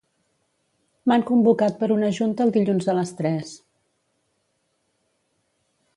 M'han 1.11 1.25
convocat 1.31 1.77
per 1.83 1.89
una 1.97 2.09
junta 2.21 2.47
el 2.47 2.55
dilluns 2.57 2.89
a 2.95 2.97
les 3.01 3.15
tres. 3.19 3.55